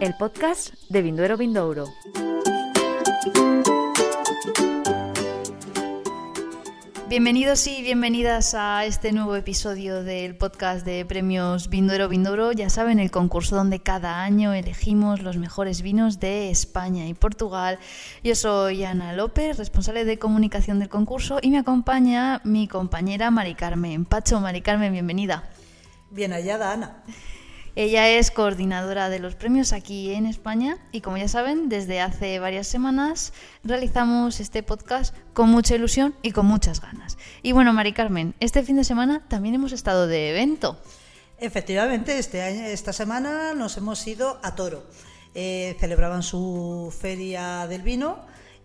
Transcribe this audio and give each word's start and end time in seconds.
El 0.00 0.14
podcast 0.16 0.74
de 0.88 1.02
Vinduero 1.02 1.36
Vindouro. 1.36 1.86
Bienvenidos 7.08 7.66
y 7.66 7.82
bienvenidas 7.82 8.54
a 8.54 8.84
este 8.86 9.12
nuevo 9.12 9.36
episodio 9.36 10.02
del 10.02 10.34
podcast 10.34 10.86
de 10.86 11.04
premios 11.04 11.68
Vinduero 11.68 12.08
Vindouro. 12.08 12.52
Ya 12.52 12.70
saben, 12.70 12.98
el 12.98 13.10
concurso 13.10 13.54
donde 13.54 13.80
cada 13.80 14.22
año 14.22 14.54
elegimos 14.54 15.20
los 15.20 15.36
mejores 15.36 15.82
vinos 15.82 16.20
de 16.20 16.50
España 16.50 17.06
y 17.06 17.14
Portugal. 17.14 17.78
Yo 18.24 18.34
soy 18.34 18.84
Ana 18.84 19.12
López, 19.12 19.58
responsable 19.58 20.04
de 20.04 20.18
comunicación 20.18 20.78
del 20.78 20.88
concurso, 20.88 21.38
y 21.42 21.50
me 21.50 21.58
acompaña 21.58 22.40
mi 22.44 22.66
compañera 22.66 23.30
Mari 23.30 23.56
Carmen. 23.56 24.04
Pacho, 24.04 24.40
Mari 24.40 24.62
Carmen, 24.62 24.92
bienvenida. 24.92 25.51
Bien 26.12 26.32
hallada, 26.32 26.72
Ana. 26.72 27.02
Ella 27.74 28.06
es 28.06 28.30
coordinadora 28.30 29.08
de 29.08 29.18
los 29.18 29.34
premios 29.34 29.72
aquí 29.72 30.12
en 30.12 30.26
España 30.26 30.76
y 30.92 31.00
como 31.00 31.16
ya 31.16 31.26
saben, 31.26 31.70
desde 31.70 32.02
hace 32.02 32.38
varias 32.38 32.66
semanas 32.66 33.32
realizamos 33.64 34.38
este 34.38 34.62
podcast 34.62 35.16
con 35.32 35.48
mucha 35.48 35.74
ilusión 35.74 36.14
y 36.20 36.32
con 36.32 36.44
muchas 36.44 36.82
ganas. 36.82 37.16
Y 37.42 37.52
bueno, 37.52 37.72
Mari 37.72 37.94
Carmen, 37.94 38.34
este 38.40 38.62
fin 38.62 38.76
de 38.76 38.84
semana 38.84 39.22
también 39.26 39.54
hemos 39.54 39.72
estado 39.72 40.06
de 40.06 40.32
evento. 40.32 40.78
Efectivamente, 41.38 42.18
este 42.18 42.42
año, 42.42 42.64
esta 42.64 42.92
semana 42.92 43.54
nos 43.54 43.78
hemos 43.78 44.06
ido 44.06 44.38
a 44.42 44.54
Toro. 44.54 44.84
Eh, 45.34 45.78
celebraban 45.80 46.22
su 46.22 46.94
feria 47.00 47.66
del 47.68 47.80
vino 47.80 48.18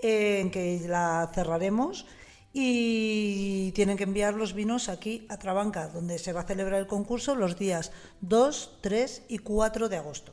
en 0.00 0.50
que 0.50 0.80
la 0.88 1.30
cerraremos 1.34 2.06
y 2.52 3.72
tienen 3.72 3.98
que 3.98 4.04
enviar 4.04 4.34
los 4.34 4.54
vinos 4.54 4.88
aquí 4.88 5.26
a 5.28 5.38
Trabanca, 5.38 5.88
donde 5.88 6.18
se 6.18 6.32
va 6.32 6.40
a 6.40 6.44
celebrar 6.44 6.80
el 6.80 6.86
concurso 6.86 7.34
los 7.34 7.58
días 7.58 7.92
2, 8.22 8.78
3 8.80 9.22
y 9.28 9.38
4 9.38 9.88
de 9.90 9.96
agosto. 9.98 10.32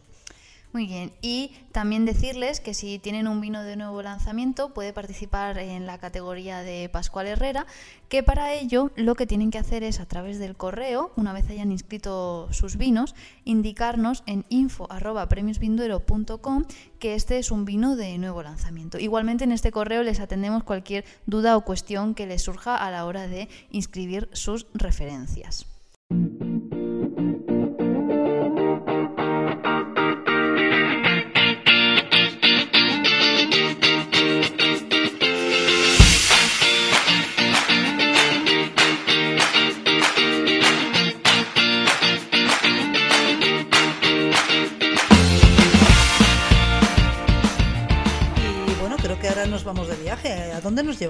Muy 0.75 0.87
bien, 0.87 1.13
y 1.21 1.51
también 1.71 2.03
decirles 2.03 2.59
que 2.59 2.73
si 2.73 2.99
tienen 2.99 3.29
un 3.29 3.39
vino 3.39 3.63
de 3.63 3.77
nuevo 3.77 4.01
lanzamiento 4.01 4.73
puede 4.73 4.91
participar 4.91 5.57
en 5.57 5.85
la 5.85 5.99
categoría 5.99 6.63
de 6.63 6.89
Pascual 6.89 7.27
Herrera, 7.27 7.65
que 8.09 8.23
para 8.23 8.51
ello 8.51 8.91
lo 8.97 9.15
que 9.15 9.25
tienen 9.25 9.51
que 9.51 9.57
hacer 9.57 9.83
es 9.83 10.01
a 10.01 10.05
través 10.05 10.37
del 10.37 10.57
correo, 10.57 11.13
una 11.15 11.31
vez 11.31 11.49
hayan 11.49 11.71
inscrito 11.71 12.49
sus 12.51 12.75
vinos, 12.75 13.15
indicarnos 13.45 14.23
en 14.25 14.43
info@premiosvinduero.com 14.49 16.65
que 16.99 17.15
este 17.15 17.37
es 17.37 17.51
un 17.51 17.63
vino 17.63 17.95
de 17.95 18.17
nuevo 18.17 18.43
lanzamiento. 18.43 18.99
Igualmente 18.99 19.45
en 19.45 19.53
este 19.53 19.71
correo 19.71 20.03
les 20.03 20.19
atendemos 20.19 20.65
cualquier 20.65 21.05
duda 21.25 21.55
o 21.55 21.61
cuestión 21.61 22.15
que 22.15 22.27
les 22.27 22.41
surja 22.41 22.75
a 22.75 22.91
la 22.91 23.05
hora 23.05 23.29
de 23.29 23.47
inscribir 23.71 24.27
sus 24.33 24.67
referencias. 24.73 25.67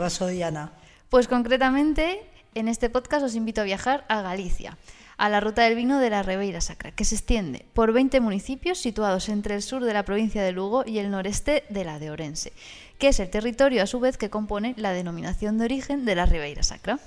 Dónde 0.05 0.13
nos 0.13 0.19
llevas 0.19 0.21
hoy, 0.21 0.43
Ana? 0.43 0.71
Pues 1.09 1.27
concretamente, 1.27 2.21
en 2.53 2.67
este 2.67 2.89
podcast 2.89 3.25
os 3.25 3.35
invito 3.35 3.61
a 3.61 3.63
viajar 3.63 4.05
a 4.07 4.21
Galicia, 4.21 4.77
a 5.17 5.29
la 5.29 5.39
ruta 5.39 5.63
del 5.63 5.75
vino 5.75 5.99
de 5.99 6.09
la 6.09 6.23
Ribeira 6.23 6.61
Sacra, 6.61 6.91
que 6.91 7.05
se 7.05 7.15
extiende 7.15 7.65
por 7.73 7.93
20 7.93 8.19
municipios 8.19 8.77
situados 8.77 9.29
entre 9.29 9.55
el 9.55 9.61
sur 9.61 9.83
de 9.83 9.93
la 9.93 10.03
provincia 10.03 10.43
de 10.43 10.51
Lugo 10.51 10.83
y 10.85 10.99
el 10.99 11.09
noreste 11.09 11.63
de 11.69 11.85
la 11.85 11.99
de 11.99 12.11
Orense, 12.11 12.53
que 12.99 13.09
es 13.09 13.19
el 13.19 13.29
territorio 13.29 13.81
a 13.81 13.87
su 13.87 13.99
vez 13.99 14.17
que 14.17 14.29
compone 14.29 14.73
la 14.77 14.91
denominación 14.91 15.57
de 15.57 15.65
origen 15.65 16.05
de 16.05 16.15
la 16.15 16.25
Ribeira 16.25 16.63
Sacra. 16.63 16.99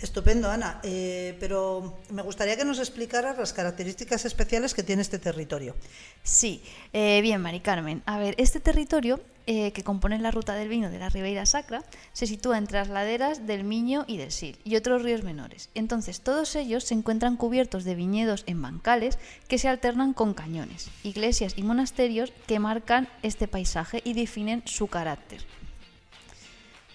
Estupendo, 0.00 0.50
Ana. 0.50 0.80
Eh, 0.82 1.36
pero 1.38 1.98
me 2.08 2.22
gustaría 2.22 2.56
que 2.56 2.64
nos 2.64 2.78
explicaras 2.78 3.36
las 3.36 3.52
características 3.52 4.24
especiales 4.24 4.72
que 4.72 4.82
tiene 4.82 5.02
este 5.02 5.18
territorio. 5.18 5.76
Sí, 6.22 6.62
eh, 6.94 7.20
bien, 7.20 7.42
Mari 7.42 7.60
Carmen. 7.60 8.02
A 8.06 8.18
ver, 8.18 8.34
este 8.38 8.60
territorio 8.60 9.20
eh, 9.46 9.72
que 9.72 9.82
compone 9.82 10.18
la 10.18 10.30
ruta 10.30 10.54
del 10.54 10.68
vino 10.68 10.90
de 10.90 10.98
la 10.98 11.08
Ribeira 11.08 11.46
Sacra 11.46 11.82
se 12.12 12.26
sitúa 12.26 12.58
entre 12.58 12.78
las 12.78 12.88
laderas 12.88 13.46
del 13.46 13.64
Miño 13.64 14.04
y 14.06 14.16
del 14.16 14.32
Sil 14.32 14.60
y 14.64 14.76
otros 14.76 15.02
ríos 15.02 15.22
menores. 15.22 15.70
Entonces, 15.74 16.20
todos 16.20 16.54
ellos 16.56 16.84
se 16.84 16.94
encuentran 16.94 17.36
cubiertos 17.36 17.84
de 17.84 17.94
viñedos 17.94 18.44
en 18.46 18.62
bancales 18.62 19.18
que 19.48 19.58
se 19.58 19.68
alternan 19.68 20.12
con 20.12 20.34
cañones, 20.34 20.90
iglesias 21.02 21.54
y 21.56 21.62
monasterios 21.62 22.32
que 22.46 22.58
marcan 22.58 23.08
este 23.22 23.48
paisaje 23.48 24.02
y 24.04 24.14
definen 24.14 24.62
su 24.66 24.86
carácter. 24.86 25.44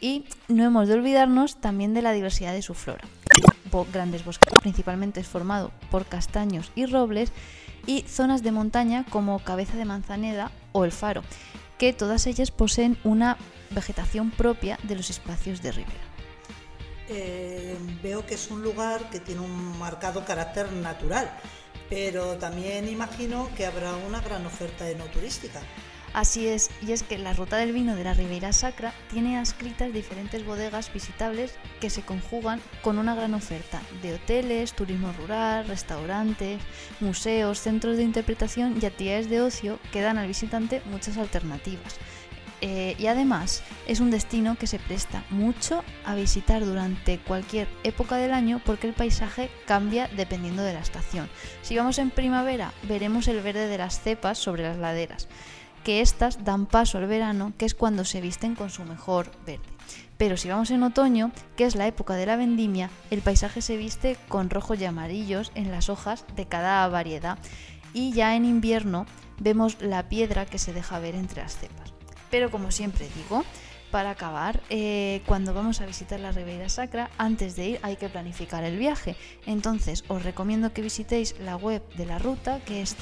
Y 0.02 0.26
no 0.48 0.64
hemos 0.64 0.88
de 0.88 0.94
olvidarnos 0.94 1.62
también 1.62 1.94
de 1.94 2.02
la 2.02 2.12
diversidad 2.12 2.54
de 2.54 2.62
su 2.62 2.74
flora. 2.74 3.06
grandes 3.92 4.24
bosques, 4.24 4.54
principalmente 4.62 5.20
es 5.20 5.28
formado 5.28 5.72
por 5.92 6.06
castaños 6.06 6.72
y 6.76 6.86
robles, 6.86 7.32
y 7.88 8.02
zonas 8.08 8.44
de 8.44 8.52
montaña 8.52 9.06
como 9.10 9.40
Cabeza 9.40 9.78
de 9.78 9.86
Manzaneda 9.86 10.52
o 10.72 10.86
El 10.86 10.92
Faro, 10.92 11.24
que 11.78 11.94
todas 11.94 12.28
ellas 12.28 12.52
poseen 12.52 12.98
una 13.04 13.38
vegetación 13.72 14.32
propia 14.32 14.80
de 14.84 14.96
los 14.96 15.10
espacios 15.10 15.62
de 15.62 15.72
ribera. 15.72 16.06
Eh, 17.08 17.78
veo 18.02 18.26
que 18.26 18.36
es 18.36 18.50
un 18.50 18.64
lugar 18.64 19.10
que 19.10 19.20
tiene 19.20 19.42
un 19.42 19.78
marcado 19.78 20.26
carácter 20.26 20.72
natural, 20.72 21.30
pero 21.90 22.38
también 22.38 22.88
imagino 22.88 23.50
que 23.56 23.66
habrá 23.66 23.96
una 23.96 24.22
gran 24.22 24.46
oferta 24.46 24.86
no 24.98 25.06
turística. 25.06 25.62
Así 26.16 26.48
es, 26.48 26.70
y 26.82 26.94
es 26.94 27.04
que 27.04 27.18
la 27.18 27.34
ruta 27.34 27.58
del 27.58 27.74
vino 27.74 27.94
de 27.94 28.06
la 28.06 28.14
Ribeira 28.14 28.54
Sacra 28.54 28.94
tiene 29.12 29.38
adscritas 29.38 29.92
diferentes 29.92 30.46
bodegas 30.46 30.94
visitables 30.94 31.56
que 31.82 31.90
se 31.90 32.04
conjugan 32.04 32.62
con 32.82 33.00
una 33.00 33.16
gran 33.16 33.34
oferta 33.34 33.82
de 34.02 34.14
hoteles, 34.14 34.72
turismo 34.72 35.12
rural, 35.12 35.68
restaurantes, 35.68 36.62
museos, 37.02 37.60
centros 37.60 37.98
de 37.98 38.04
interpretación 38.04 38.80
y 38.82 38.86
actividades 38.86 39.30
de 39.30 39.42
ocio 39.42 39.78
que 39.92 40.00
dan 40.00 40.18
al 40.18 40.28
visitante 40.28 40.82
muchas 40.86 41.18
alternativas. 41.18 41.98
Eh, 42.62 42.96
y 42.98 43.08
además 43.08 43.62
es 43.86 44.00
un 44.00 44.10
destino 44.10 44.58
que 44.58 44.68
se 44.68 44.80
presta 44.80 45.26
mucho 45.30 45.84
a 46.06 46.16
visitar 46.16 46.64
durante 46.64 47.20
cualquier 47.20 47.68
época 47.84 48.16
del 48.16 48.32
año 48.32 48.62
porque 48.66 48.88
el 48.88 48.94
paisaje 48.94 49.50
cambia 49.68 50.08
dependiendo 50.16 50.64
de 50.64 50.76
la 50.76 50.80
estación. 50.80 51.30
Si 51.62 51.76
vamos 51.76 52.00
en 52.00 52.10
primavera 52.10 52.72
veremos 52.84 53.28
el 53.28 53.42
verde 53.42 53.68
de 53.68 53.78
las 53.78 54.00
cepas 54.00 54.38
sobre 54.38 54.64
las 54.64 54.78
laderas, 54.78 55.28
que 55.86 56.02
éstas 56.02 56.44
dan 56.44 56.66
paso 56.66 56.98
al 56.98 57.06
verano, 57.06 57.54
que 57.60 57.66
es 57.66 57.76
cuando 57.76 58.06
se 58.06 58.20
visten 58.20 58.56
con 58.56 58.72
su 58.72 58.84
mejor 58.84 59.32
verde. 59.46 59.64
Pero 60.18 60.36
si 60.36 60.50
vamos 60.50 60.72
en 60.72 60.82
otoño, 60.82 61.32
que 61.56 61.66
es 61.66 61.76
la 61.76 61.86
época 61.86 62.16
de 62.16 62.26
la 62.26 62.36
vendimia, 62.36 62.90
el 63.12 63.22
paisaje 63.22 63.62
se 63.62 63.78
viste 63.78 64.18
con 64.28 64.50
rojos 64.50 64.82
y 64.82 64.86
amarillos 64.86 65.52
en 65.54 65.72
las 65.72 65.90
hojas 65.90 66.26
de 66.36 66.48
cada 66.48 66.88
variedad. 66.88 67.38
Y 67.94 68.14
ya 68.14 68.36
en 68.36 68.46
invierno 68.46 69.06
vemos 69.40 69.80
la 69.80 70.10
piedra 70.10 70.48
que 70.48 70.58
se 70.58 70.74
deja 70.74 70.98
ver 71.00 71.14
entre 71.14 71.44
las 71.44 71.56
cepas. 71.56 71.94
Pero 72.32 72.50
como 72.50 72.72
siempre 72.72 73.08
digo, 73.16 73.46
para 73.92 74.10
acabar, 74.10 74.62
eh, 74.72 75.22
cuando 75.28 75.54
vamos 75.54 75.82
a 75.82 75.86
visitar 75.86 76.20
la 76.20 76.32
Ribeira 76.32 76.68
Sacra, 76.68 77.12
antes 77.20 77.56
de 77.56 77.70
ir 77.70 77.80
hay 77.84 77.96
que 77.96 78.10
planificar 78.10 78.64
el 78.64 78.78
viaje. 78.78 79.16
Entonces 79.46 80.04
os 80.08 80.24
recomiendo 80.24 80.74
que 80.74 80.82
visitéis 80.82 81.36
la 81.40 81.56
web 81.56 81.84
de 81.96 82.08
la 82.08 82.18
ruta, 82.18 82.60
que 82.66 82.82
es 82.82 82.98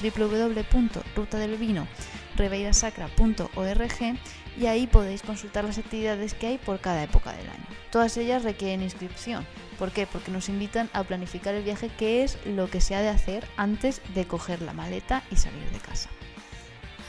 www.rutadelvino.ribeirasacra.org 2.36 4.18
y 4.56 4.66
ahí 4.66 4.86
podéis 4.86 5.22
consultar 5.22 5.64
las 5.64 5.78
actividades 5.78 6.34
que 6.34 6.46
hay 6.46 6.58
por 6.58 6.78
cada 6.80 7.02
época 7.02 7.32
del 7.32 7.48
año. 7.48 7.64
Todas 7.90 8.16
ellas 8.16 8.44
requieren 8.44 8.82
inscripción. 8.82 9.44
¿Por 9.78 9.90
qué? 9.90 10.06
Porque 10.06 10.30
nos 10.30 10.48
invitan 10.48 10.88
a 10.92 11.02
planificar 11.02 11.54
el 11.54 11.64
viaje, 11.64 11.88
que 11.88 12.22
es 12.22 12.38
lo 12.46 12.70
que 12.70 12.80
se 12.80 12.94
ha 12.94 13.02
de 13.02 13.08
hacer 13.08 13.44
antes 13.56 14.00
de 14.14 14.24
coger 14.26 14.62
la 14.62 14.72
maleta 14.72 15.24
y 15.30 15.36
salir 15.36 15.68
de 15.70 15.78
casa. 15.78 16.08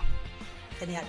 Genial. 0.79 1.05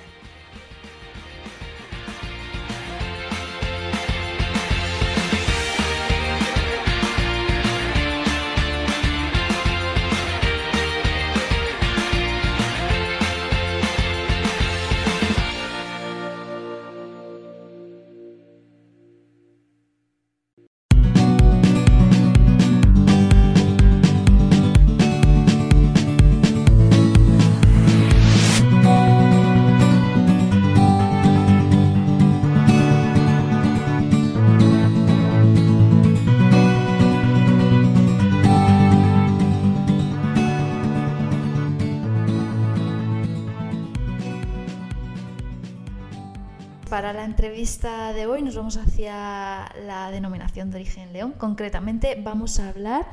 Entrevista 47.35 48.13
de 48.13 48.27
hoy 48.27 48.41
nos 48.41 48.55
vamos 48.55 48.77
hacia 48.77 49.65
la 49.85 50.09
denominación 50.09 50.71
de 50.71 50.77
origen 50.77 51.11
León. 51.11 51.33
Concretamente 51.37 52.15
vamos 52.17 52.61
a 52.61 52.69
hablar 52.69 53.03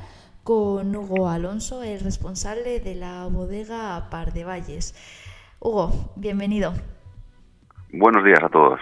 con 0.45 0.95
Hugo 0.95 1.27
Alonso, 1.27 1.83
el 1.83 1.99
responsable 1.99 2.79
de 2.79 2.95
la 2.95 3.27
bodega 3.27 4.07
Par 4.09 4.31
de 4.31 4.45
Valles. 4.45 4.95
Hugo, 5.59 6.13
bienvenido. 6.15 6.71
Buenos 7.91 8.23
días 8.23 8.41
a 8.41 8.47
todos. 8.47 8.79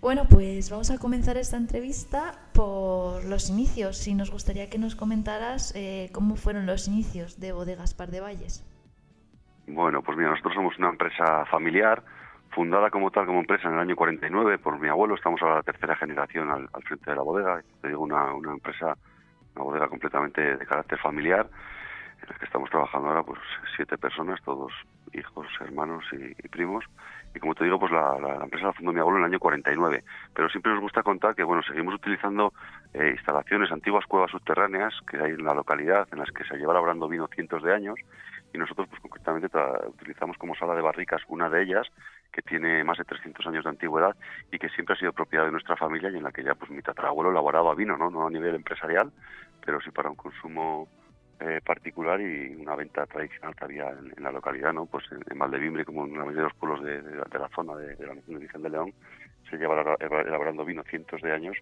Bueno, 0.00 0.24
pues 0.28 0.70
vamos 0.70 0.90
a 0.90 0.98
comenzar 0.98 1.36
esta 1.36 1.56
entrevista 1.56 2.34
por 2.52 3.24
los 3.24 3.48
inicios. 3.48 3.96
Si 3.96 4.12
nos 4.12 4.32
gustaría 4.32 4.68
que 4.68 4.78
nos 4.78 4.96
comentaras 4.96 5.72
eh, 5.76 6.10
cómo 6.12 6.34
fueron 6.34 6.66
los 6.66 6.88
inicios 6.88 7.38
de 7.38 7.52
Bodegas 7.52 7.94
Par 7.94 8.10
de 8.10 8.20
Valles. 8.20 8.66
Bueno, 9.68 10.02
pues 10.02 10.18
mira, 10.18 10.30
nosotros 10.30 10.54
somos 10.54 10.76
una 10.78 10.88
empresa 10.88 11.46
familiar 11.48 12.02
fundada 12.52 12.90
como 12.90 13.10
tal, 13.10 13.26
como 13.26 13.40
empresa 13.40 13.68
en 13.68 13.74
el 13.74 13.80
año 13.80 13.96
49 13.96 14.58
por 14.58 14.78
mi 14.78 14.88
abuelo, 14.88 15.14
estamos 15.14 15.40
ahora 15.42 15.56
la 15.56 15.62
tercera 15.62 15.96
generación 15.96 16.50
al, 16.50 16.68
frente 16.84 17.10
de 17.10 17.16
la 17.16 17.22
bodega, 17.22 17.62
te 17.80 17.88
digo 17.88 18.02
una, 18.02 18.30
empresa, 18.52 18.96
una 19.54 19.64
bodega 19.64 19.88
completamente 19.88 20.56
de 20.56 20.66
carácter 20.66 20.98
familiar, 20.98 21.48
en 22.22 22.28
la 22.28 22.38
que 22.38 22.44
estamos 22.44 22.70
trabajando 22.70 23.08
ahora 23.08 23.22
pues 23.22 23.40
siete 23.74 23.98
personas, 23.98 24.40
todos 24.42 24.72
hijos, 25.12 25.46
hermanos 25.60 26.04
y, 26.12 26.48
primos, 26.48 26.84
y 27.34 27.40
como 27.40 27.54
te 27.54 27.64
digo, 27.64 27.78
pues 27.78 27.90
la, 27.90 28.18
la, 28.18 28.44
empresa 28.44 28.66
la 28.66 28.72
fundó 28.72 28.92
mi 28.92 29.00
abuelo 29.00 29.18
en 29.18 29.24
el 29.24 29.30
año 29.30 29.40
49, 29.40 30.04
pero 30.34 30.48
siempre 30.48 30.72
nos 30.72 30.82
gusta 30.82 31.02
contar 31.02 31.34
que 31.34 31.44
bueno, 31.44 31.62
seguimos 31.62 31.94
utilizando 31.94 32.52
eh, 32.92 33.12
instalaciones, 33.16 33.72
antiguas 33.72 34.06
cuevas 34.06 34.30
subterráneas 34.30 34.94
que 35.10 35.18
hay 35.18 35.32
en 35.32 35.44
la 35.44 35.54
localidad, 35.54 36.06
en 36.12 36.18
las 36.18 36.30
que 36.30 36.44
se 36.44 36.56
lleva 36.56 36.74
labrando 36.74 37.08
vino 37.08 37.28
cientos 37.28 37.62
de 37.62 37.74
años, 37.74 37.98
y 38.54 38.58
nosotros 38.58 38.88
pues 38.88 39.00
concretamente 39.00 39.48
utilizamos 39.88 40.36
como 40.36 40.54
sala 40.54 40.74
de 40.74 40.82
barricas 40.82 41.22
una 41.28 41.48
de 41.48 41.62
ellas 41.62 41.88
que 42.32 42.42
tiene 42.42 42.82
más 42.82 42.98
de 42.98 43.04
300 43.04 43.46
años 43.46 43.64
de 43.64 43.70
antigüedad 43.70 44.16
y 44.50 44.58
que 44.58 44.70
siempre 44.70 44.94
ha 44.94 44.98
sido 44.98 45.12
propiedad 45.12 45.44
de 45.44 45.52
nuestra 45.52 45.76
familia 45.76 46.10
y 46.10 46.16
en 46.16 46.22
la 46.22 46.32
que 46.32 46.42
ya 46.42 46.54
pues 46.54 46.70
mi 46.70 46.82
tatarabuelo 46.82 47.30
elaboraba 47.30 47.74
vino, 47.74 47.96
¿no? 47.96 48.10
No 48.10 48.26
a 48.26 48.30
nivel 48.30 48.54
empresarial, 48.54 49.12
pero 49.64 49.80
sí 49.80 49.90
para 49.90 50.08
un 50.08 50.16
consumo 50.16 50.88
eh, 51.40 51.60
particular 51.64 52.20
y 52.20 52.54
una 52.54 52.74
venta 52.74 53.04
tradicional 53.06 53.54
que 53.54 53.64
había 53.64 53.90
en, 53.90 54.22
la 54.22 54.32
localidad, 54.32 54.72
¿no? 54.72 54.86
Pues 54.86 55.04
en, 55.12 55.20
en, 55.28 55.38
Valdevimbre, 55.38 55.84
como 55.84 56.06
en 56.06 56.12
la 56.12 56.20
mayoría 56.20 56.42
de 56.42 56.48
los 56.48 56.54
pueblos 56.54 56.82
de, 56.82 57.02
la 57.02 57.48
zona 57.54 57.76
de, 57.76 58.06
la 58.06 58.14
Nación 58.14 58.34
de 58.34 58.40
Virgen 58.40 58.62
de 58.62 58.70
León, 58.70 58.94
se 59.50 59.56
lleva 59.58 59.96
elaborando 60.00 60.64
vino 60.64 60.82
cientos 60.84 61.20
de 61.20 61.32
años 61.32 61.56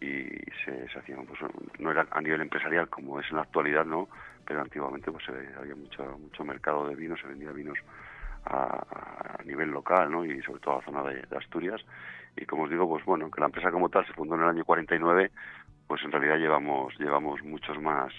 y 0.00 0.24
se, 0.64 0.88
se 0.88 0.98
hacían, 0.98 1.24
pues 1.26 1.38
no 1.78 1.90
era 1.90 2.06
a 2.10 2.20
nivel 2.20 2.40
empresarial 2.40 2.88
como 2.88 3.20
es 3.20 3.30
en 3.30 3.36
la 3.36 3.42
actualidad, 3.42 3.84
¿no? 3.84 4.08
Pero 4.44 4.60
antiguamente 4.62 5.12
pues 5.12 5.24
había 5.28 5.76
mucho, 5.76 6.18
mucho 6.18 6.44
mercado 6.44 6.88
de 6.88 6.96
vino, 6.96 7.16
se 7.16 7.28
vendía 7.28 7.52
vinos 7.52 7.78
a, 8.44 9.38
nivel 9.44 9.70
local 9.70 10.10
¿no? 10.10 10.24
y 10.24 10.40
sobre 10.42 10.60
todo 10.60 10.74
a 10.74 10.78
la 10.78 10.84
zona 10.84 11.02
de, 11.02 11.36
Asturias. 11.36 11.80
Y 12.36 12.46
como 12.46 12.64
os 12.64 12.70
digo, 12.70 12.88
pues 12.88 13.04
bueno, 13.04 13.30
que 13.30 13.40
la 13.40 13.46
empresa 13.46 13.70
como 13.70 13.88
tal 13.88 14.06
se 14.06 14.12
fundó 14.14 14.36
en 14.36 14.42
el 14.42 14.48
año 14.48 14.64
49, 14.64 15.30
pues 15.86 16.02
en 16.04 16.12
realidad 16.12 16.36
llevamos, 16.36 16.94
llevamos 16.98 17.42
muchos 17.42 17.78
más 17.80 18.12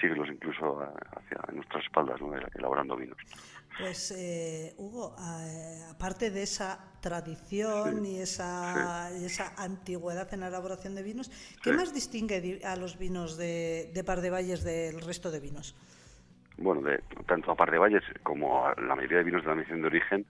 siglos 0.00 0.28
incluso 0.28 0.80
hacia 0.80 1.38
nuestras 1.52 1.84
espaldas, 1.84 2.20
¿no? 2.20 2.34
elaborando 2.54 2.96
vinos. 2.96 3.18
Pues 3.78 4.10
eh, 4.10 4.74
Hugo, 4.76 5.16
aparte 5.90 6.30
de 6.30 6.42
esa 6.42 6.78
tradición 7.00 8.04
y 8.04 8.18
esa, 8.18 9.10
esa 9.12 9.54
antigüedad 9.56 10.32
en 10.34 10.40
la 10.40 10.48
elaboración 10.48 10.94
de 10.94 11.02
vinos, 11.02 11.30
¿qué 11.62 11.72
más 11.72 11.94
distingue 11.94 12.60
a 12.64 12.76
los 12.76 12.98
vinos 12.98 13.36
de, 13.36 13.90
de 13.94 14.04
Par 14.04 14.20
de 14.20 14.30
Valles 14.30 14.62
del 14.62 15.00
resto 15.00 15.30
de 15.30 15.40
vinos? 15.40 15.74
Bueno, 16.58 16.82
de, 16.82 16.98
tanto 17.26 17.50
a 17.50 17.54
Par 17.54 17.70
de 17.70 17.78
Valles 17.78 18.04
como 18.22 18.66
a 18.66 18.74
la 18.80 18.94
mayoría 18.94 19.18
de 19.18 19.24
vinos 19.24 19.42
de 19.42 19.48
la 19.48 19.54
misión 19.54 19.80
de 19.80 19.86
origen, 19.86 20.26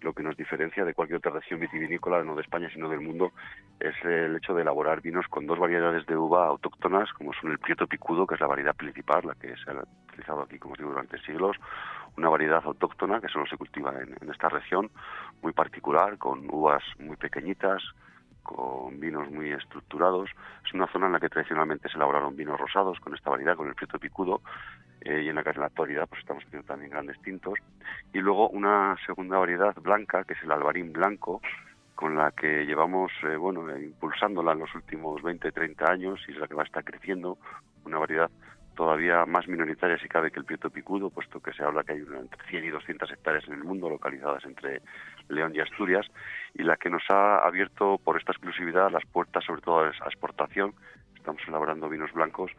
lo 0.00 0.12
que 0.12 0.22
nos 0.22 0.36
diferencia 0.36 0.84
de 0.84 0.94
cualquier 0.94 1.18
otra 1.18 1.32
región 1.32 1.60
vitivinícola, 1.60 2.22
no 2.22 2.34
de 2.34 2.42
España, 2.42 2.68
sino 2.72 2.88
del 2.88 3.00
mundo, 3.00 3.32
es 3.80 3.94
el 4.04 4.36
hecho 4.36 4.54
de 4.54 4.62
elaborar 4.62 5.00
vinos 5.00 5.26
con 5.28 5.46
dos 5.46 5.58
variedades 5.58 6.06
de 6.06 6.16
uva 6.16 6.46
autóctonas, 6.46 7.12
como 7.14 7.32
son 7.32 7.50
el 7.50 7.58
Prieto 7.58 7.86
Picudo, 7.86 8.26
que 8.26 8.34
es 8.34 8.40
la 8.40 8.46
variedad 8.46 8.76
principal, 8.76 9.22
la 9.24 9.34
que 9.34 9.54
se 9.56 9.70
ha 9.70 9.82
utilizado 10.08 10.42
aquí, 10.42 10.58
como 10.58 10.72
os 10.72 10.78
digo, 10.78 10.90
durante 10.90 11.18
siglos, 11.22 11.56
una 12.16 12.28
variedad 12.28 12.62
autóctona 12.64 13.20
que 13.20 13.28
solo 13.28 13.46
se 13.46 13.56
cultiva 13.56 13.94
en 13.98 14.30
esta 14.30 14.48
región, 14.48 14.90
muy 15.42 15.52
particular, 15.52 16.18
con 16.18 16.46
uvas 16.50 16.82
muy 16.98 17.16
pequeñitas, 17.16 17.82
con 18.44 19.00
vinos 19.00 19.28
muy 19.30 19.50
estructurados. 19.50 20.30
Es 20.64 20.72
una 20.74 20.86
zona 20.88 21.06
en 21.06 21.12
la 21.12 21.20
que 21.20 21.28
tradicionalmente 21.28 21.88
se 21.88 21.96
elaboraron 21.96 22.36
vinos 22.36 22.60
rosados 22.60 23.00
con 23.00 23.14
esta 23.14 23.30
variedad, 23.30 23.56
con 23.56 23.66
el 23.66 23.74
Prieto 23.74 23.98
Picudo, 23.98 24.42
eh, 25.04 25.22
y 25.22 25.28
en 25.28 25.34
la 25.34 25.42
que 25.42 25.50
en 25.50 25.60
la 25.60 25.66
actualidad 25.66 26.08
pues 26.08 26.20
estamos 26.20 26.44
haciendo 26.44 26.66
también 26.66 26.90
grandes 26.90 27.20
tintos. 27.22 27.58
Y 28.12 28.18
luego 28.18 28.48
una 28.48 28.96
segunda 29.06 29.38
variedad 29.38 29.74
blanca, 29.80 30.24
que 30.24 30.32
es 30.32 30.42
el 30.42 30.52
albarín 30.52 30.92
blanco, 30.92 31.40
con 31.94 32.16
la 32.16 32.32
que 32.32 32.64
llevamos 32.64 33.12
eh, 33.22 33.36
bueno 33.36 33.68
eh, 33.70 33.84
impulsándola 33.84 34.52
en 34.52 34.60
los 34.60 34.74
últimos 34.74 35.22
20, 35.22 35.52
30 35.52 35.90
años 35.90 36.20
y 36.26 36.32
es 36.32 36.38
la 36.38 36.48
que 36.48 36.54
va 36.54 36.62
a 36.62 36.66
estar 36.66 36.84
creciendo, 36.84 37.38
una 37.84 37.98
variedad 37.98 38.30
todavía 38.74 39.24
más 39.26 39.46
minoritaria 39.46 39.98
si 39.98 40.08
cabe 40.08 40.30
que 40.30 40.40
el 40.40 40.44
Prieto 40.44 40.70
Picudo, 40.70 41.10
puesto 41.10 41.40
que 41.40 41.52
se 41.52 41.62
habla 41.62 41.84
que 41.84 41.92
hay 41.92 41.98
entre 41.98 42.44
100 42.48 42.64
y 42.64 42.70
200 42.70 43.10
hectáreas 43.12 43.46
en 43.46 43.54
el 43.54 43.64
mundo 43.64 43.88
localizadas 43.88 44.44
entre 44.44 44.82
León 45.28 45.54
y 45.54 45.60
Asturias, 45.60 46.06
y 46.54 46.64
la 46.64 46.76
que 46.76 46.90
nos 46.90 47.02
ha 47.10 47.38
abierto 47.38 47.98
por 48.02 48.18
esta 48.18 48.32
exclusividad 48.32 48.90
las 48.90 49.06
puertas 49.06 49.44
sobre 49.44 49.62
todo 49.62 49.80
a 49.80 49.88
exportación. 49.88 50.74
Estamos 51.14 51.42
elaborando 51.46 51.88
vinos 51.88 52.12
blancos 52.12 52.50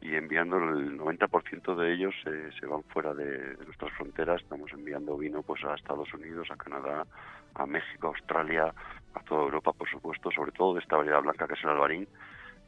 y 0.00 0.14
enviando 0.14 0.56
el 0.56 0.98
90% 0.98 1.74
de 1.76 1.92
ellos 1.92 2.14
se 2.24 2.66
van 2.66 2.82
fuera 2.84 3.12
de, 3.14 3.56
nuestras 3.64 3.92
fronteras. 3.92 4.40
Estamos 4.40 4.72
enviando 4.72 5.16
vino 5.16 5.42
pues 5.42 5.62
a 5.64 5.74
Estados 5.74 6.12
Unidos, 6.14 6.48
a 6.50 6.56
Canadá, 6.56 7.06
a 7.54 7.66
México, 7.66 8.06
a 8.06 8.10
Australia, 8.10 8.74
a 9.14 9.20
toda 9.24 9.42
Europa, 9.42 9.72
por 9.72 9.88
supuesto, 9.88 10.30
sobre 10.30 10.52
todo 10.52 10.74
de 10.74 10.80
esta 10.80 10.96
variedad 10.96 11.22
blanca 11.22 11.46
que 11.46 11.54
es 11.54 11.64
el 11.64 11.70
albarín, 11.70 12.08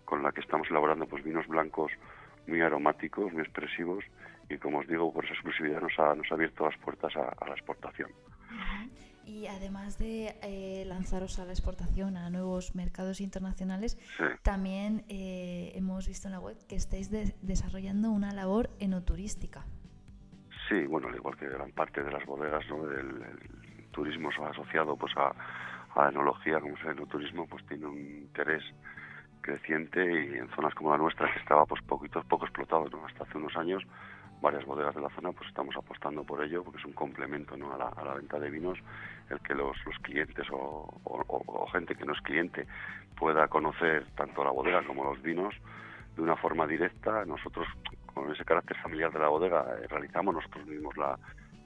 con 0.05 0.23
la 0.23 0.33
que 0.33 0.41
estamos 0.41 0.69
elaborando 0.71 1.07
pues 1.07 1.25
vinos 1.25 1.47
blancos 1.47 1.93
muy 2.47 2.61
aromáticos, 2.61 3.33
muy 3.33 3.43
expresivos 3.43 4.05
y 4.49 4.59
como 4.59 4.81
os 4.81 4.87
digo, 4.87 5.13
por 5.13 5.25
esa 5.25 5.35
exclusividad 5.35 5.81
nos 5.81 5.99
ha, 5.99 6.15
nos 6.15 6.31
ha 6.31 6.35
abierto 6.35 6.67
las 6.67 6.77
puertas 6.79 7.17
a, 7.17 7.47
la 7.47 7.55
exportación. 7.55 8.11
Y 9.25 9.47
además 9.47 9.99
de 9.99 10.37
eh, 10.43 10.85
lanzaros 10.87 11.39
a 11.39 11.45
la 11.45 11.53
exportación 11.53 12.17
a 12.17 12.31
nuevos 12.31 12.75
mercados 12.75 13.21
internacionales, 13.21 13.99
también 14.43 15.05
eh, 15.09 15.73
hemos 15.75 16.09
visto 16.09 16.29
en 16.29 16.33
la 16.33 16.41
web 16.41 16.57
que 16.69 16.77
estáis 16.77 17.11
desarrollando 17.11 18.11
una 18.11 18.33
labor 18.33 18.71
enoturística. 18.79 19.65
Sí, 20.69 20.87
bueno, 20.87 21.09
al 21.09 21.15
igual 21.15 21.37
que 21.37 21.49
gran 21.49 21.71
parte 21.73 22.03
de 22.03 22.11
las 22.11 22.25
bodegas, 22.25 22.67
¿no? 22.69 22.91
el, 22.91 23.23
turismo 23.93 24.31
asociado 24.31 24.97
pues 24.97 25.13
a, 25.19 25.35
a 25.95 26.05
la 26.05 26.09
enología, 26.09 26.61
como 26.61 26.75
es 26.77 26.85
el 26.85 26.93
enoturismo, 26.93 27.47
pues 27.47 27.65
tiene 27.67 27.85
un 27.87 27.99
interés 27.99 28.63
creciente 29.43 30.01
y 30.01 30.39
en 30.39 30.49
zonas 30.51 30.75
como 30.75 30.91
la 30.91 30.99
nuestra 30.99 31.31
que 31.31 31.39
estaba 31.41 31.67
pues 31.67 31.83
poquito 31.83 32.23
poco 32.23 32.47
explotado 32.47 32.89
¿no? 32.89 33.05
hasta 33.05 33.25
hace 33.25 33.37
unos 33.37 33.55
años 33.57 33.83
varias 34.43 34.67
bodegas 34.67 34.95
de 34.95 35.01
la 35.01 35.09
zona 35.11 35.33
pues 35.33 35.49
estamos 35.49 35.75
apostando 35.77 36.25
por 36.25 36.45
ello 36.45 36.65
porque 36.65 36.81
es 36.81 36.85
un 36.85 36.93
complemento 36.93 37.57
¿no? 37.57 37.73
a, 37.73 37.79
la, 37.79 38.15
venta 38.15 38.39
de 38.39 38.51
vinos 38.51 38.79
el 39.31 39.39
que 39.41 39.55
los, 39.55 39.77
clientes 40.03 40.47
o, 40.51 41.01
o, 41.05 41.67
gente 41.73 41.95
que 41.95 42.05
no 42.05 42.13
es 42.13 42.21
cliente 42.21 42.67
pueda 43.17 43.47
conocer 43.49 44.05
tanto 44.17 44.45
la 44.45 44.51
bodega 44.51 44.85
como 44.85 45.05
los 45.05 45.23
vinos 45.23 45.55
de 46.17 46.23
una 46.23 46.37
forma 46.37 46.67
directa 46.67 47.25
nosotros 47.25 47.67
con 48.13 48.31
ese 48.33 48.45
carácter 48.45 48.77
familiar 48.79 49.13
de 49.13 49.21
la 49.21 49.29
bodega 49.29 49.65
eh, 49.81 49.87
realizamos 49.89 50.35
nosotros 50.35 50.67
mismos 50.67 50.97
la, 50.97 51.17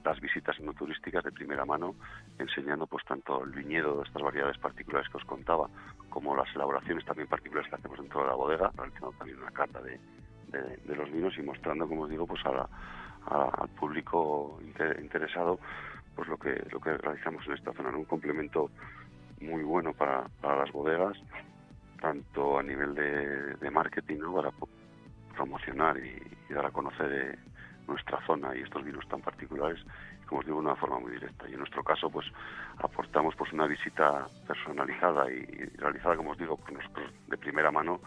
las 0.05 0.21
visitas 0.21 0.57
no 0.61 0.71
turísticas 0.73 1.21
de 1.25 1.33
primera 1.33 1.65
mano, 1.65 1.95
enseñando 2.39 2.87
pues 2.87 3.03
tanto 3.03 3.43
el 3.43 3.51
viñedo 3.51 3.97
de 3.97 4.03
estas 4.03 4.21
variedades 4.21 4.57
particulares 4.57 5.09
que 5.09 5.17
os 5.17 5.25
contaba, 5.25 5.67
como 6.09 6.33
las 6.33 6.47
elaboraciones 6.55 7.03
también 7.03 7.27
particulares 7.27 7.69
que 7.69 7.75
hacemos 7.75 7.99
dentro 7.99 8.21
de 8.21 8.27
la 8.27 8.35
bodega, 8.35 8.71
realizando 8.77 9.11
también 9.17 9.41
una 9.41 9.51
carta 9.51 9.81
de, 9.81 9.99
de, 10.47 10.95
los 10.95 11.11
vinos 11.11 11.37
y 11.37 11.41
mostrando, 11.41 11.87
como 11.87 12.03
os 12.03 12.09
digo, 12.09 12.25
pues 12.25 12.45
a 12.45 12.67
al 13.29 13.67
público 13.69 14.57
interesado 15.01 15.59
pues 16.15 16.29
lo 16.29 16.37
que 16.37 16.65
lo 16.71 16.79
que 16.79 16.97
realizamos 16.97 17.45
en 17.45 17.53
esta 17.53 17.73
zona, 17.73 17.89
un 17.89 18.05
complemento 18.05 18.69
muy 19.41 19.63
bueno 19.63 19.93
para, 19.93 20.27
para 20.41 20.57
las 20.57 20.71
bodegas, 20.71 21.17
tanto 22.01 22.57
a 22.57 22.63
nivel 22.63 22.95
de, 22.95 23.71
marketing, 23.71 24.19
¿no? 24.19 24.33
para 24.33 24.51
promocionar 25.35 25.97
y, 25.97 26.53
dar 26.53 26.65
a 26.65 26.71
conocer 26.71 27.11
eh, 27.11 27.39
nuestra 27.87 28.19
zona 28.25 28.55
y 28.55 28.61
estos 28.61 28.83
vinos 28.83 29.07
tan 29.09 29.21
particulares, 29.21 29.79
como 30.25 30.39
os 30.39 30.45
digo, 30.45 30.59
de 30.59 30.67
una 30.67 30.75
forma 30.75 30.99
muy 30.99 31.11
directa. 31.11 31.47
Y 31.47 31.53
en 31.53 31.59
nuestro 31.59 31.83
caso, 31.83 32.09
pues 32.09 32.25
aportamos 32.77 33.35
pues 33.35 33.51
una 33.53 33.67
visita 33.67 34.27
personalizada 34.47 35.31
y, 35.31 35.45
realizada, 35.77 36.15
como 36.15 36.31
os 36.31 36.37
digo, 36.37 36.59
nosotros 36.71 37.11
de 37.27 37.37
primera 37.37 37.71
mano. 37.71 37.99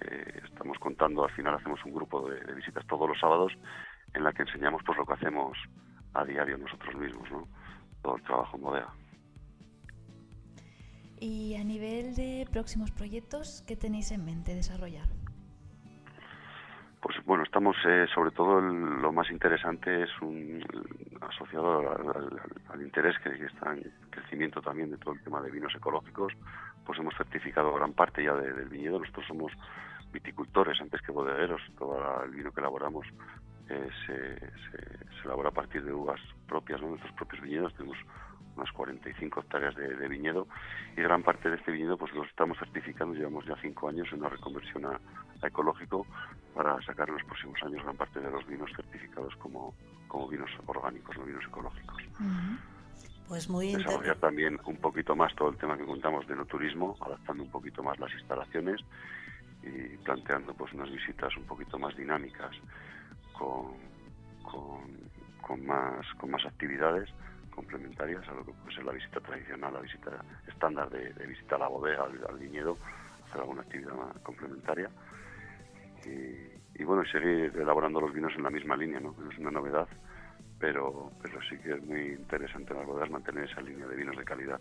Eh, 0.00 0.40
estamos 0.44 0.78
contando, 0.78 1.24
al 1.24 1.30
final 1.30 1.54
hacemos 1.54 1.84
un 1.84 1.94
grupo 1.94 2.28
de, 2.28 2.54
visitas 2.54 2.86
todos 2.86 3.08
los 3.08 3.18
sábados 3.18 3.52
en 4.14 4.24
la 4.24 4.32
que 4.32 4.42
enseñamos 4.42 4.82
pues 4.84 4.98
lo 4.98 5.06
que 5.06 5.14
hacemos 5.14 5.56
a 6.14 6.24
diario 6.24 6.58
nosotros 6.58 6.94
mismos, 6.96 7.30
¿no? 7.30 7.48
todo 8.02 8.16
el 8.16 8.22
trabajo 8.22 8.56
en 8.56 8.62
bodega. 8.62 8.92
Y 11.18 11.56
a 11.56 11.64
nivel 11.64 12.14
de 12.14 12.46
próximos 12.52 12.90
proyectos, 12.90 13.64
¿qué 13.66 13.74
tenéis 13.76 14.12
en 14.12 14.24
mente 14.24 14.54
desarrollar? 14.54 15.08
Pues 17.00 17.24
bueno, 17.24 17.44
estamos 17.44 17.76
eh, 17.86 18.06
sobre 18.12 18.32
todo 18.32 18.60
lo 18.60 19.12
más 19.12 19.30
interesante 19.30 20.02
es 20.02 20.10
un 20.20 20.60
asociado 21.20 21.78
al, 22.68 22.82
interés 22.82 23.16
que, 23.20 23.30
está 23.44 23.74
en 23.74 23.92
crecimiento 24.10 24.60
también 24.60 24.90
de 24.90 24.98
todo 24.98 25.14
el 25.14 25.22
tema 25.22 25.40
de 25.40 25.50
vinos 25.50 25.74
ecológicos, 25.74 26.32
pues 26.86 26.98
hemos 26.98 27.14
certificado 27.16 27.74
gran 27.74 27.92
parte 27.92 28.22
ya 28.22 28.34
del 28.34 28.68
viñedo. 28.68 29.00
Nosotros 29.00 29.26
somos 29.26 29.52
viticultores 30.12 30.80
antes 30.80 31.02
que 31.02 31.12
bodegueros. 31.12 31.60
Todo 31.76 32.24
el 32.24 32.30
vino 32.30 32.52
que 32.52 32.60
elaboramos 32.60 33.06
eh, 33.68 33.88
se, 34.06 35.24
elabora 35.24 35.48
a 35.48 35.52
partir 35.52 35.84
de 35.84 35.92
uvas 35.92 36.20
propias, 36.46 36.80
¿no? 36.80 36.90
nuestros 36.90 37.12
propios 37.14 37.42
viñedos. 37.42 37.74
Tenemos 37.74 37.98
unas 38.56 38.72
45 38.72 39.40
hectáreas 39.40 39.74
de, 39.74 40.08
viñedo 40.08 40.46
y 40.96 41.02
gran 41.02 41.22
parte 41.22 41.50
de 41.50 41.56
este 41.56 41.72
viñedo 41.72 41.98
pues 41.98 42.12
lo 42.14 42.24
estamos 42.24 42.58
certificando, 42.58 43.14
llevamos 43.14 43.44
ya 43.44 43.54
cinco 43.60 43.88
años 43.88 44.08
en 44.12 44.20
una 44.20 44.30
reconversión 44.30 44.86
a, 44.86 44.98
ecológico 45.46 46.06
para 46.54 46.80
sacar 46.82 47.08
en 47.08 47.16
los 47.16 47.24
próximos 47.24 47.62
años 47.62 47.82
gran 47.82 47.96
parte 47.96 48.18
de 48.18 48.30
los 48.30 48.46
vinos 48.46 48.70
certificados 48.74 49.36
como, 49.36 49.74
como 50.08 50.28
vinos 50.28 50.50
orgánicos, 50.64 51.18
no 51.18 51.24
vinos 51.24 51.44
ecológicos. 51.44 52.02
Pues 53.28 53.48
muy 53.48 53.74
Desarrollar 53.74 54.16
también 54.18 54.58
un 54.66 54.76
poquito 54.76 55.16
más 55.16 55.34
todo 55.34 55.48
el 55.48 55.56
tema 55.56 55.76
que 55.76 55.84
contamos 55.84 56.26
de 56.28 56.36
no 56.36 56.44
turismo, 56.46 56.96
adaptando 57.00 57.42
un 57.42 57.50
poquito 57.50 57.82
más 57.82 57.98
las 57.98 58.12
instalaciones 58.12 58.80
y 59.62 59.96
planteando 59.98 60.54
pues 60.54 60.72
unas 60.72 60.90
visitas 60.90 61.36
un 61.36 61.44
poquito 61.44 61.76
más 61.78 61.96
dinámicas 61.96 62.52
con, 63.32 63.74
con, 65.42 65.66
más, 65.66 66.06
con 66.18 66.30
más 66.30 66.44
actividades 66.46 67.10
complementarias 67.50 68.26
a 68.28 68.32
lo 68.32 68.44
que 68.44 68.52
puede 68.52 68.76
ser 68.76 68.84
la 68.84 68.92
visita 68.92 69.20
tradicional, 69.20 69.74
la 69.74 69.80
visita 69.80 70.24
estándar 70.46 70.88
de, 70.90 71.26
visita 71.26 71.56
a 71.56 71.60
la 71.60 71.68
bodega, 71.68 72.04
al, 72.04 72.38
viñedo, 72.38 72.76
hacer 73.26 73.40
alguna 73.40 73.62
actividad 73.62 73.92
complementaria. 74.22 74.90
Y, 76.78 76.84
bueno, 76.84 77.02
seguir 77.10 77.52
elaborando 77.56 78.00
los 78.00 78.12
vinos 78.12 78.32
en 78.36 78.44
la 78.44 78.50
misma 78.50 78.76
línea, 78.76 79.00
¿no? 79.00 79.16
es 79.28 79.38
una 79.38 79.50
novedad, 79.50 79.88
pero, 80.58 81.10
pero 81.22 81.40
sí 81.48 81.56
que 81.58 81.74
es 81.74 81.82
muy 81.84 82.12
interesante 82.12 82.72
en 82.72 82.78
las 82.78 82.86
bodegas 82.86 83.10
mantener 83.10 83.50
esa 83.50 83.60
línea 83.60 83.86
de 83.86 83.96
vinos 83.96 84.16
de 84.16 84.24
calidad. 84.24 84.60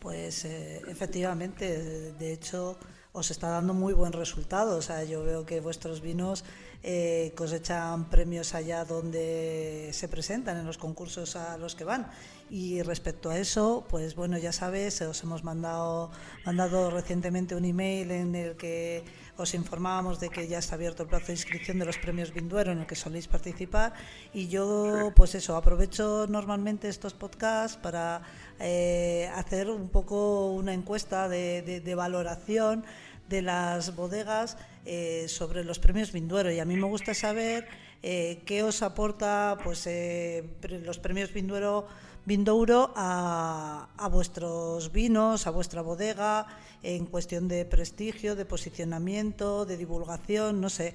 Pues 0.00 0.44
eh, 0.44 0.82
efectivamente, 0.86 2.12
de 2.12 2.32
hecho 2.32 2.78
os 3.12 3.30
está 3.30 3.48
dando 3.48 3.74
muy 3.74 3.92
buen 3.92 4.12
resultado. 4.12 4.76
O 4.76 4.82
sea, 4.82 5.04
yo 5.04 5.24
veo 5.24 5.44
que 5.44 5.60
vuestros 5.60 6.00
vinos 6.00 6.44
eh, 6.82 7.32
cosechan 7.36 8.08
premios 8.08 8.54
allá 8.54 8.84
donde 8.84 9.90
se 9.92 10.08
presentan, 10.08 10.56
en 10.58 10.66
los 10.66 10.78
concursos 10.78 11.36
a 11.36 11.58
los 11.58 11.74
que 11.74 11.84
van. 11.84 12.08
Y 12.50 12.82
respecto 12.82 13.30
a 13.30 13.38
eso, 13.38 13.86
pues 13.90 14.14
bueno, 14.14 14.38
ya 14.38 14.52
sabes, 14.52 15.02
os 15.02 15.22
hemos 15.22 15.42
mandado, 15.44 16.10
mandado 16.46 16.90
recientemente 16.90 17.54
un 17.54 17.64
email 17.64 18.10
en 18.10 18.34
el 18.34 18.56
que 18.56 19.04
os 19.38 19.54
informábamos 19.54 20.18
de 20.18 20.28
que 20.28 20.46
ya 20.48 20.58
está 20.58 20.74
abierto 20.74 21.04
el 21.04 21.08
plazo 21.08 21.28
de 21.28 21.34
inscripción 21.34 21.78
de 21.78 21.86
los 21.86 21.96
premios 21.96 22.34
Vinduero 22.34 22.72
en 22.72 22.80
el 22.80 22.86
que 22.86 22.96
soléis 22.96 23.28
participar. 23.28 23.94
Y 24.34 24.48
yo, 24.48 25.12
pues 25.14 25.34
eso, 25.34 25.56
aprovecho 25.56 26.26
normalmente 26.28 26.88
estos 26.88 27.14
podcasts 27.14 27.78
para 27.78 28.20
eh, 28.58 29.30
hacer 29.34 29.70
un 29.70 29.88
poco 29.88 30.50
una 30.52 30.74
encuesta 30.74 31.28
de, 31.28 31.62
de 31.62 31.94
valoración 31.94 32.84
de 33.28 33.42
las 33.42 33.94
bodegas 33.94 34.56
eh, 34.84 35.26
sobre 35.28 35.64
los 35.64 35.78
premios 35.78 36.12
Vinduero 36.12 36.50
y 36.50 36.60
a 36.60 36.64
mí 36.64 36.76
me 36.76 36.86
gusta 36.86 37.14
saber 37.14 37.68
eh, 38.02 38.42
qué 38.46 38.62
os 38.62 38.82
aporta 38.82 39.58
pues 39.64 39.86
eh, 39.86 40.44
los 40.84 40.98
premios 40.98 41.32
Vindouro 41.32 42.92
a, 42.94 43.88
a, 43.96 44.08
vuestros 44.08 44.92
vinos, 44.92 45.46
a 45.46 45.50
vuestra 45.50 45.80
bodega, 45.80 46.46
en 46.82 47.06
cuestión 47.06 47.48
de 47.48 47.64
prestigio, 47.64 48.36
de 48.36 48.44
posicionamiento, 48.44 49.64
de 49.64 49.76
divulgación, 49.76 50.60
no 50.60 50.68
sé. 50.68 50.94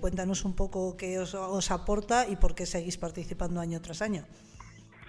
cuéntanos 0.00 0.44
un 0.44 0.54
poco 0.54 0.96
qué 0.96 1.18
os, 1.18 1.34
os 1.34 1.70
aporta 1.70 2.26
y 2.28 2.36
por 2.36 2.54
qué 2.54 2.64
seguís 2.64 2.96
participando 2.96 3.60
año 3.60 3.80
tras 3.80 4.00
año. 4.00 4.24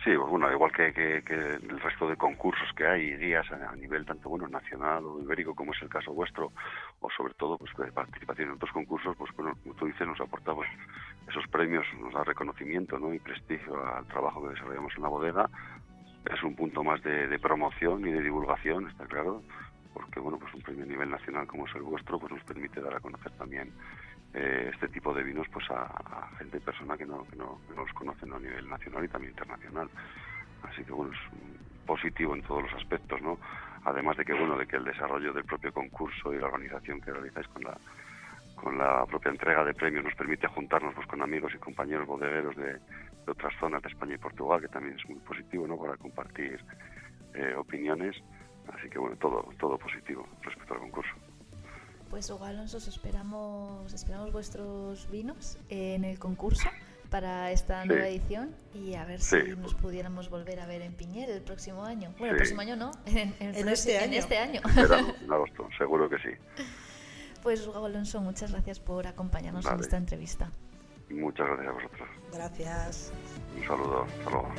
Sí, 0.04 0.16
pues 0.16 0.30
bueno, 0.30 0.52
igual 0.52 0.72
que, 0.72 1.24
el 1.26 1.80
resto 1.80 2.08
de 2.08 2.16
concursos 2.16 2.72
que 2.76 2.86
hay, 2.86 3.18
días 3.18 3.46
a, 3.52 3.76
nivel 3.76 4.06
tanto 4.06 4.30
bueno 4.30 4.48
nacional 4.48 5.04
o 5.04 5.22
ibérico, 5.22 5.56
como 5.56 5.74
es 5.74 5.82
el 5.82 5.90
caso 5.90 6.14
vuestro, 6.14 6.52
o 7.00 7.10
sobre 7.10 7.34
todo 7.34 7.58
pues 7.58 7.72
de 7.78 7.92
participación 7.92 8.50
en 8.50 8.56
otros 8.56 8.72
concursos, 8.72 9.16
pues 9.18 9.32
bueno, 9.36 9.58
como 9.64 9.74
tú 9.76 9.88
dices, 9.88 10.08
nos 10.08 10.22
aporta 10.22 10.54
pues, 10.54 10.70
esos 11.28 11.48
premios, 11.48 11.86
nos 12.00 12.14
da 12.14 12.24
reconocimiento 12.24 13.00
¿no? 13.00 13.14
y 13.14 13.20
prestigio 13.20 13.84
al 13.86 14.06
trabajo 14.06 14.44
que 14.44 14.54
desarrollamos 14.54 14.94
en 14.96 15.04
la 15.04 15.10
bodega. 15.10 15.50
Es 16.32 16.44
un 16.44 16.56
punto 16.56 16.84
más 16.84 17.02
de, 17.04 17.40
promoción 17.40 18.06
y 18.08 18.12
de 18.12 18.22
divulgación, 18.22 18.88
está 18.88 19.06
claro, 19.06 19.42
porque 19.94 20.20
bueno, 20.20 20.38
pues 20.38 20.54
un 20.54 20.62
premio 20.62 20.84
a 20.84 20.88
nivel 20.88 21.10
nacional 21.10 21.48
como 21.48 21.66
es 21.66 21.76
el 21.76 21.82
vuestro, 21.82 22.20
pues 22.20 22.32
nos 22.34 22.44
permite 22.44 22.82
dar 22.82 22.96
a 22.96 23.00
conocer 23.00 23.32
también 23.32 23.72
eh, 24.34 24.72
este 24.74 24.88
tipo 24.90 25.14
de 25.14 25.24
vinos 25.24 25.48
pues 25.52 25.66
a, 25.72 26.30
gente 26.38 26.60
persona 26.60 26.98
que 26.98 27.06
no, 27.06 27.24
que 27.26 27.36
no, 27.36 27.60
los 27.76 27.92
conocen 27.94 28.34
a 28.34 28.40
nivel 28.40 28.70
nacional 28.70 29.06
y 29.06 29.08
también 29.08 29.32
internacional. 29.32 29.90
Así 30.64 30.84
que 30.84 30.92
bueno, 30.92 31.14
es 31.14 31.86
positivo 31.86 32.36
en 32.36 32.42
todos 32.44 32.64
los 32.64 32.74
aspectos, 32.74 33.22
¿no? 33.22 33.38
Además 33.86 34.18
de 34.18 34.26
que 34.26 34.34
bueno, 34.34 34.58
de 34.58 34.68
que 34.68 34.76
el 34.76 34.84
desarrollo 34.84 35.34
del 35.34 35.46
propio 35.46 35.72
concurso 35.72 36.34
y 36.34 36.40
la 36.40 36.48
organización 36.48 37.00
que 37.02 37.12
realizáis 37.12 37.48
con 37.48 37.64
la 37.64 37.78
con 38.58 38.78
la 38.78 39.06
propia 39.06 39.30
entrega 39.30 39.64
de 39.64 39.74
premios 39.74 40.04
nos 40.04 40.16
permite 40.16 40.48
juntarnos 40.48 40.94
pues, 40.96 41.08
con 41.08 41.22
amigos 41.22 41.54
y 41.56 41.60
compañeros 41.60 42.08
bodegueros 42.08 42.56
de, 42.56 42.80
otras 43.28 43.54
zonas 43.60 43.84
de 43.84 43.90
España 43.90 44.16
y 44.16 44.18
Portugal, 44.18 44.62
que 44.62 44.68
también 44.68 44.98
es 44.98 45.10
muy 45.10 45.20
positivo 45.20 45.68
¿no? 45.68 45.78
para 45.78 45.98
compartir 45.98 46.60
eh, 47.34 47.54
opiniones. 47.56 48.16
Así 48.74 48.90
que 48.90 48.98
bueno, 49.00 49.16
todo, 49.18 49.48
todo 49.60 49.78
positivo 49.78 50.28
respecto 50.42 50.74
al 50.74 50.80
concurso. 50.80 51.14
Pues 52.10 52.30
Hugo 52.30 52.46
Alonso, 52.46 52.78
esperamos, 52.78 53.94
esperamos 53.94 54.32
vuestros 54.32 55.10
vinos 55.12 55.58
en 55.70 56.06
el 56.06 56.18
concurso 56.20 56.70
para 57.10 57.52
esta 57.52 57.86
nueva 57.86 58.08
edición 58.08 58.56
y 58.74 58.96
a 58.96 59.06
ver 59.06 59.22
si 59.22 59.38
nos 59.58 59.74
pudiéramos 59.74 60.30
volver 60.30 60.60
a 60.60 60.66
ver 60.66 60.82
en 60.82 60.94
Piñer 60.94 61.30
el 61.30 61.42
próximo 61.42 61.84
año. 61.86 62.14
Bueno, 62.18 62.34
el 62.34 62.38
próximo 62.38 62.62
año 62.62 62.76
no, 62.76 62.92
en, 63.06 63.34
este, 63.68 63.98
año. 63.98 64.18
este 64.20 64.38
año. 64.38 64.62
En, 65.22 65.32
agosto, 65.32 65.68
seguro 65.78 66.10
que 66.10 66.18
sí. 66.18 66.30
Pues 67.44 67.66
Hugo 67.68 67.86
Alonso, 67.86 68.22
muchas 68.22 68.52
gracias 68.52 68.80
por 68.80 69.06
acompañarnos 69.08 69.66
en 69.66 69.80
esta 69.80 69.98
entrevista. 69.98 70.52
Muchas 71.10 71.48
gracias 71.48 71.68
a 71.68 71.72
vosotros. 71.72 72.10
Gracias. 72.34 73.14
Un 73.56 73.68
saludo. 73.68 74.04
Hasta 74.04 74.30
luego. 74.30 74.52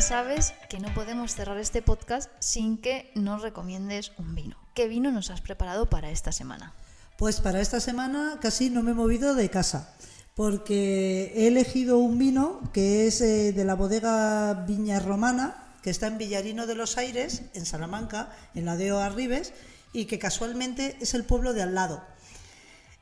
Sabes 0.00 0.54
que 0.68 0.78
no 0.78 0.92
podemos 0.94 1.34
cerrar 1.34 1.58
este 1.58 1.82
podcast 1.82 2.30
sin 2.38 2.78
que 2.78 3.10
nos 3.14 3.42
recomiendes 3.42 4.12
un 4.16 4.34
vino. 4.34 4.56
¿Qué 4.74 4.88
vino 4.88 5.10
nos 5.10 5.30
has 5.30 5.40
preparado 5.40 5.88
para 5.90 6.10
esta 6.10 6.32
semana? 6.32 6.72
Pues 7.18 7.40
para 7.40 7.60
esta 7.60 7.80
semana 7.80 8.38
casi 8.40 8.70
no 8.70 8.82
me 8.82 8.92
he 8.92 8.94
movido 8.94 9.34
de 9.34 9.50
casa, 9.50 9.94
porque 10.34 11.32
he 11.34 11.48
elegido 11.48 11.98
un 11.98 12.18
vino 12.18 12.60
que 12.72 13.06
es 13.06 13.20
eh, 13.20 13.52
de 13.52 13.64
la 13.64 13.74
bodega 13.74 14.64
Viña 14.66 15.00
Romana, 15.00 15.76
que 15.82 15.90
está 15.90 16.06
en 16.06 16.18
Villarino 16.18 16.66
de 16.66 16.74
los 16.74 16.96
Aires, 16.96 17.42
en 17.54 17.66
Salamanca, 17.66 18.30
en 18.54 18.64
la 18.64 18.76
de 18.76 18.90
Arribes, 18.90 19.52
y 19.92 20.06
que 20.06 20.18
casualmente 20.18 20.96
es 21.00 21.14
el 21.14 21.24
pueblo 21.24 21.52
de 21.52 21.62
al 21.62 21.74
lado. 21.74 22.02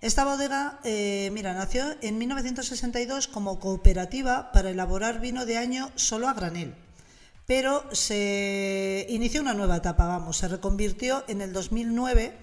Esta 0.00 0.25
bodega, 0.25 0.80
eh, 0.85 1.30
mira, 1.33 1.52
nació 1.52 1.85
en 2.00 2.19
1962 2.19 3.28
como 3.28 3.61
cooperativa 3.61 4.50
para 4.52 4.71
elaborar 4.71 5.21
vino 5.21 5.45
de 5.47 5.59
año 5.59 5.90
solo 5.95 6.28
a 6.28 6.35
granel 6.35 6.75
pero 7.50 7.83
se 7.90 9.07
inició 9.09 9.40
una 9.40 9.54
nueva 9.54 9.78
etapa, 9.78 10.07
vamos, 10.07 10.37
se 10.37 10.47
reconvirtió 10.47 11.25
en 11.26 11.40
el 11.40 11.52
2009 11.52 12.38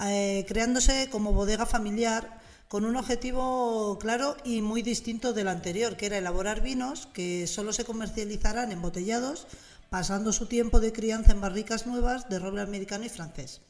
eh, 0.00 0.44
creándose 0.46 1.08
como 1.08 1.32
bodega 1.32 1.64
familiar 1.64 2.38
con 2.68 2.84
un 2.84 2.96
objetivo 2.96 3.98
claro 3.98 4.36
y 4.44 4.60
muy 4.60 4.82
distinto 4.82 5.32
del 5.32 5.48
anterior, 5.48 5.96
que 5.96 6.04
era 6.04 6.18
elaborar 6.18 6.60
vinos 6.60 7.08
que 7.14 7.46
solo 7.46 7.72
se 7.72 7.86
comercializarán 7.86 8.70
embotellados, 8.70 9.46
pasando 9.88 10.30
su 10.30 10.44
tiempo 10.44 10.78
de 10.78 10.92
crianza 10.92 11.32
en 11.32 11.40
barricas 11.40 11.86
nuevas 11.86 12.28
de 12.28 12.38
roble 12.38 12.60
americano 12.60 13.06
y 13.06 13.08
francés. 13.08 13.62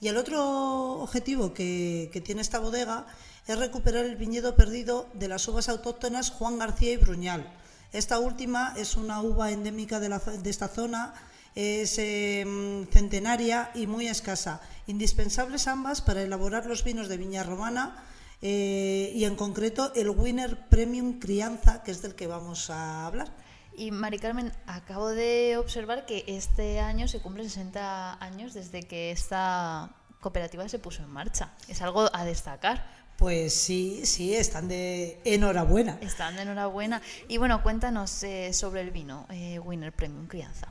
Y 0.00 0.08
el 0.08 0.16
otro 0.16 1.00
objetivo 1.00 1.54
que, 1.54 2.22
tiene 2.24 2.42
esta 2.42 2.58
bodega 2.58 3.06
es 3.46 3.58
recuperar 3.58 4.04
el 4.04 4.16
viñedo 4.16 4.56
perdido 4.56 5.08
de 5.14 5.28
las 5.28 5.46
uvas 5.48 5.68
autóctonas 5.68 6.30
Juan 6.30 6.58
García 6.58 6.92
y 6.92 6.96
Bruñal, 6.96 7.50
esta 7.92 8.18
última 8.18 8.74
es 8.76 8.96
una 8.96 9.22
uva 9.22 9.52
endémica 9.52 10.00
de, 10.00 10.50
esta 10.50 10.68
zona, 10.68 11.14
es 11.54 11.96
em, 11.98 12.86
centenaria 12.88 13.70
y 13.74 13.86
muy 13.86 14.08
escasa. 14.08 14.60
Indispensables 14.86 15.66
ambas 15.66 16.02
para 16.02 16.22
elaborar 16.22 16.66
los 16.66 16.84
vinos 16.84 17.08
de 17.08 17.16
Viña 17.16 17.42
Romana 17.42 18.04
eh, 18.42 19.12
y 19.14 19.24
en 19.24 19.36
concreto 19.36 19.92
el 19.94 20.10
Winner 20.10 20.68
Premium 20.68 21.18
Crianza, 21.18 21.82
que 21.82 21.90
es 21.90 22.02
del 22.02 22.14
que 22.14 22.26
vamos 22.26 22.68
a 22.68 23.06
hablar. 23.06 23.32
Y 23.78 23.90
Mari 23.90 24.18
Carmen, 24.18 24.52
acabo 24.66 25.10
de 25.10 25.58
observar 25.58 26.06
que 26.06 26.24
este 26.28 26.80
año 26.80 27.08
se 27.08 27.20
cumplen 27.20 27.50
60 27.50 28.24
años 28.24 28.54
desde 28.54 28.84
que 28.84 29.10
esta 29.10 29.94
cooperativa 30.20 30.66
se 30.66 30.78
puso 30.78 31.02
en 31.02 31.10
marcha. 31.10 31.52
Es 31.68 31.82
algo 31.82 32.08
a 32.10 32.24
destacar. 32.24 32.90
Pues 33.18 33.52
sí, 33.52 34.06
sí, 34.06 34.34
están 34.34 34.68
de 34.68 35.20
enhorabuena. 35.24 35.98
Están 36.00 36.36
de 36.36 36.42
enhorabuena. 36.42 37.02
Y 37.28 37.36
bueno, 37.36 37.62
cuéntanos 37.62 38.22
eh, 38.22 38.54
sobre 38.54 38.80
el 38.80 38.90
vino 38.92 39.26
eh, 39.28 39.58
Winner 39.58 39.92
Premium 39.92 40.26
Crianza. 40.26 40.70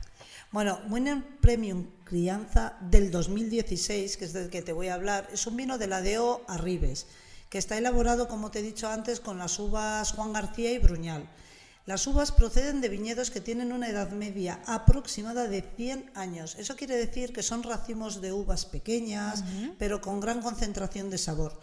Bueno, 0.50 0.80
Winner 0.88 1.22
Premium 1.40 1.86
Crianza 2.02 2.74
del 2.80 3.12
2016, 3.12 4.16
que 4.16 4.24
es 4.24 4.32
del 4.32 4.50
que 4.50 4.62
te 4.62 4.72
voy 4.72 4.88
a 4.88 4.94
hablar, 4.94 5.28
es 5.32 5.46
un 5.46 5.56
vino 5.56 5.78
de 5.78 5.86
la 5.86 6.02
DEO 6.02 6.42
Arribes, 6.48 7.06
que 7.50 7.58
está 7.58 7.78
elaborado, 7.78 8.26
como 8.26 8.50
te 8.50 8.58
he 8.58 8.62
dicho 8.62 8.88
antes, 8.88 9.20
con 9.20 9.38
las 9.38 9.60
uvas 9.60 10.10
Juan 10.10 10.32
García 10.32 10.72
y 10.72 10.78
Bruñal. 10.78 11.28
Las 11.86 12.06
uvas 12.06 12.32
proceden 12.32 12.80
de 12.80 12.88
viñedos 12.88 13.30
que 13.30 13.40
tienen 13.40 13.72
una 13.72 13.88
edad 13.88 14.10
media 14.10 14.60
aproximada 14.66 15.46
de 15.46 15.62
100 15.62 16.10
años. 16.14 16.56
Eso 16.56 16.76
quiere 16.76 16.96
decir 16.96 17.32
que 17.32 17.42
son 17.42 17.62
racimos 17.62 18.20
de 18.20 18.32
uvas 18.32 18.66
pequeñas, 18.66 19.44
pero 19.78 20.00
con 20.00 20.20
gran 20.20 20.42
concentración 20.42 21.10
de 21.10 21.18
sabor 21.18 21.58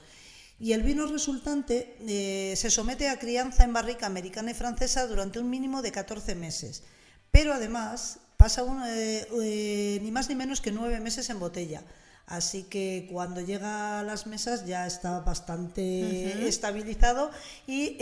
y 0.60 0.72
el 0.72 0.84
vino 0.84 1.06
resultante 1.08 1.98
eh, 2.08 2.56
se 2.56 2.70
somete 2.70 3.10
a 3.10 3.20
crianza 3.20 3.66
en 3.66 3.74
barrica 3.74 4.06
americana 4.06 4.52
y 4.52 4.54
francesa 4.54 5.08
durante 5.08 5.40
un 5.40 5.50
mínimo 5.50 5.82
de 5.82 5.92
14 5.92 6.36
meses, 6.36 6.84
pero 7.32 7.54
además 7.54 8.20
pasa 8.38 8.64
eh, 8.88 9.28
eh, 9.42 10.00
ni 10.02 10.12
más 10.12 10.30
ni 10.30 10.36
menos 10.36 10.62
que 10.62 10.72
nueve 10.72 11.00
meses 11.00 11.30
en 11.30 11.40
botella. 11.40 11.84
Así 12.26 12.64
que 12.64 13.08
cuando 13.12 13.42
llega 13.42 14.00
a 14.00 14.04
las 14.04 14.28
mesas 14.28 14.66
ya 14.66 14.88
está 14.88 15.20
bastante 15.20 16.48
estabilizado 16.48 17.32
y 17.68 17.98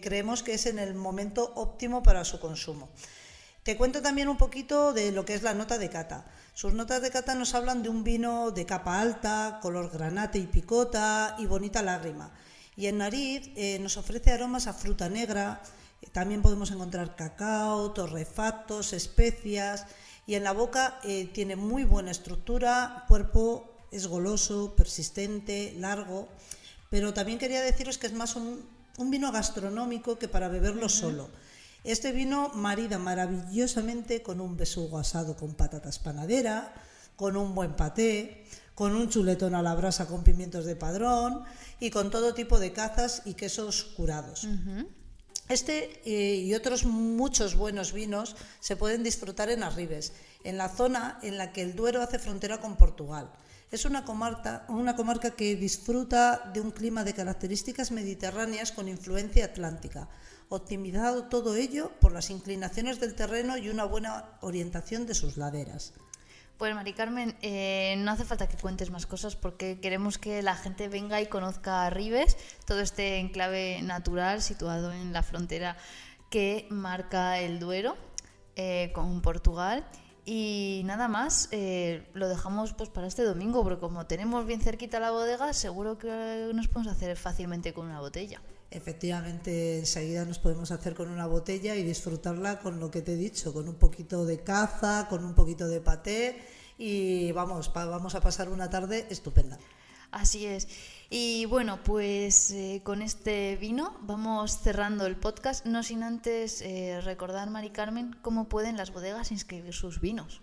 creemos 0.00 0.42
que 0.42 0.54
es 0.54 0.66
en 0.66 0.78
el 0.78 0.94
momento 0.94 1.52
óptimo 1.54 2.02
para 2.02 2.24
su 2.24 2.40
consumo. 2.40 2.88
Te 3.62 3.76
cuento 3.76 4.00
también 4.00 4.28
un 4.28 4.38
poquito 4.38 4.92
de 4.92 5.12
lo 5.12 5.24
que 5.24 5.34
es 5.34 5.42
la 5.42 5.54
nota 5.54 5.76
de 5.76 5.90
cata. 5.90 6.24
Sus 6.54 6.72
notas 6.72 7.02
de 7.02 7.10
cata 7.10 7.34
nos 7.34 7.54
hablan 7.54 7.82
de 7.82 7.90
un 7.90 8.02
vino 8.04 8.50
de 8.50 8.64
capa 8.64 9.00
alta, 9.00 9.60
color 9.60 9.90
granate 9.90 10.38
y 10.38 10.46
picota 10.46 11.36
y 11.38 11.46
bonita 11.46 11.82
lágrima. 11.82 12.32
Y 12.74 12.86
en 12.86 12.98
nariz 12.98 13.50
eh, 13.56 13.78
nos 13.80 13.98
ofrece 13.98 14.32
aromas 14.32 14.66
a 14.66 14.72
fruta 14.72 15.08
negra, 15.10 15.62
también 16.12 16.40
podemos 16.40 16.70
encontrar 16.70 17.14
cacao, 17.16 17.92
torrefactos, 17.92 18.94
especias 18.94 19.86
y 20.30 20.36
en 20.36 20.44
la 20.44 20.52
boca 20.52 21.00
eh, 21.02 21.28
tiene 21.34 21.56
muy 21.56 21.82
buena 21.82 22.12
estructura, 22.12 23.04
cuerpo 23.08 23.68
es 23.90 24.06
goloso, 24.06 24.76
persistente, 24.76 25.74
largo, 25.76 26.28
pero 26.88 27.12
también 27.12 27.36
quería 27.36 27.60
deciros 27.60 27.98
que 27.98 28.06
es 28.06 28.12
más 28.12 28.36
un, 28.36 28.64
vino 29.10 29.32
gastronómico 29.32 30.20
que 30.20 30.28
para 30.28 30.46
beberlo 30.46 30.88
solo. 30.88 31.28
Este 31.82 32.12
vino 32.12 32.50
marida 32.54 32.96
maravillosamente 32.96 34.22
con 34.22 34.40
un 34.40 34.56
besugo 34.56 35.00
asado 35.00 35.36
con 35.36 35.54
patatas 35.54 35.98
panadera, 35.98 36.74
con 37.16 37.36
un 37.36 37.52
buen 37.52 37.74
paté, 37.74 38.46
con 38.76 38.94
un 38.94 39.08
chuletón 39.08 39.56
a 39.56 39.62
la 39.62 39.74
brasa 39.74 40.06
con 40.06 40.22
pimientos 40.22 40.64
de 40.64 40.76
padrón 40.76 41.42
y 41.80 41.90
con 41.90 42.08
todo 42.08 42.34
tipo 42.34 42.60
de 42.60 42.72
cazas 42.72 43.22
y 43.24 43.34
quesos 43.34 43.82
curados. 43.96 44.46
Este 45.50 46.00
eh, 46.04 46.36
y 46.36 46.54
otros 46.54 46.84
muchos 46.84 47.56
buenos 47.56 47.92
vinos 47.92 48.36
se 48.60 48.76
pueden 48.76 49.02
disfrutar 49.02 49.50
en 49.50 49.64
Arribes, 49.64 50.12
en 50.44 50.56
la 50.56 50.68
zona 50.68 51.18
en 51.22 51.38
la 51.38 51.52
que 51.52 51.62
el 51.62 51.74
Duero 51.74 52.02
hace 52.02 52.20
frontera 52.20 52.60
con 52.60 52.76
Portugal. 52.76 53.32
Es 53.72 53.84
una 53.84 54.04
comarca, 54.04 54.64
una 54.68 54.94
comarca 54.94 55.32
que 55.32 55.56
disfruta 55.56 56.50
de 56.54 56.60
un 56.60 56.70
clima 56.70 57.02
de 57.02 57.14
características 57.14 57.90
mediterráneas 57.90 58.70
con 58.70 58.88
influencia 58.88 59.44
atlántica 59.44 60.08
optimizado 60.50 61.24
todo 61.24 61.54
ello 61.54 61.92
por 62.00 62.12
las 62.12 62.28
inclinaciones 62.28 63.00
del 63.00 63.14
terreno 63.14 63.56
y 63.56 63.68
una 63.70 63.84
buena 63.84 64.36
orientación 64.40 65.06
de 65.06 65.14
sus 65.14 65.36
laderas. 65.36 65.94
Pues 66.60 66.74
Mari 66.74 66.92
Carmen, 66.92 67.34
eh, 67.40 67.94
no 68.00 68.10
hace 68.10 68.26
falta 68.26 68.46
que 68.46 68.58
cuentes 68.58 68.90
más 68.90 69.06
cosas 69.06 69.34
porque 69.34 69.80
queremos 69.80 70.18
que 70.18 70.42
la 70.42 70.54
gente 70.54 70.88
venga 70.88 71.18
y 71.22 71.26
conozca 71.26 71.86
a 71.86 71.92
todo 72.66 72.80
este 72.80 73.16
enclave 73.18 73.80
natural 73.80 74.42
situado 74.42 74.92
en 74.92 75.14
la 75.14 75.22
frontera 75.22 75.78
que 76.28 76.66
marca 76.68 77.38
el 77.38 77.60
Duero 77.60 77.96
eh, 78.56 78.90
con 78.92 79.22
Portugal. 79.22 79.86
Y 80.26 80.82
nada 80.84 81.08
más, 81.08 81.48
eh, 81.50 82.06
lo 82.12 82.28
dejamos 82.28 82.74
pues 82.74 82.90
para 82.90 83.06
este 83.06 83.22
domingo, 83.22 83.62
porque 83.62 83.80
como 83.80 84.04
tenemos 84.04 84.44
bien 84.44 84.60
cerquita 84.60 85.00
la 85.00 85.12
bodega, 85.12 85.54
seguro 85.54 85.96
que 85.96 86.50
nos 86.52 86.68
podemos 86.68 86.92
hacer 86.92 87.16
fácilmente 87.16 87.72
con 87.72 87.86
una 87.86 88.00
botella 88.00 88.42
efectivamente 88.70 89.78
enseguida 89.78 90.24
nos 90.24 90.38
podemos 90.38 90.70
hacer 90.70 90.94
con 90.94 91.10
una 91.10 91.26
botella 91.26 91.74
y 91.74 91.82
disfrutarla 91.82 92.60
con 92.60 92.80
lo 92.80 92.90
que 92.90 93.02
te 93.02 93.14
he 93.14 93.16
dicho, 93.16 93.52
con 93.52 93.68
un 93.68 93.74
poquito 93.74 94.24
de 94.24 94.42
caza, 94.42 95.06
con 95.08 95.24
un 95.24 95.34
poquito 95.34 95.68
de 95.68 95.80
paté 95.80 96.40
y 96.78 97.32
vamos, 97.32 97.72
vamos 97.74 98.14
a 98.14 98.20
pasar 98.20 98.48
una 98.48 98.70
tarde 98.70 99.06
estupenda. 99.10 99.58
Así 100.12 100.46
es. 100.46 100.68
Y 101.08 101.44
bueno, 101.46 101.82
pues 101.84 102.50
eh, 102.52 102.80
con 102.84 103.02
este 103.02 103.56
vino 103.56 103.96
vamos 104.02 104.58
cerrando 104.58 105.06
el 105.06 105.16
podcast, 105.16 105.66
no 105.66 105.82
sin 105.82 106.02
antes 106.02 106.62
eh, 106.62 107.00
recordar, 107.00 107.50
Mari 107.50 107.70
Carmen, 107.70 108.16
cómo 108.22 108.48
pueden 108.48 108.76
las 108.76 108.92
bodegas 108.92 109.30
inscribir 109.30 109.74
sus 109.74 110.00
vinos. 110.00 110.42